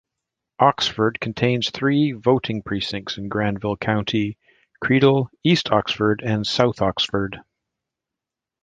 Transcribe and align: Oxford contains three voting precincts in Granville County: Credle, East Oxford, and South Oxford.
Oxford 0.57 1.19
contains 1.19 1.69
three 1.69 2.11
voting 2.13 2.63
precincts 2.63 3.19
in 3.19 3.29
Granville 3.29 3.77
County: 3.77 4.35
Credle, 4.83 5.27
East 5.43 5.69
Oxford, 5.71 6.23
and 6.25 6.43
South 6.43 6.81
Oxford. 6.81 7.39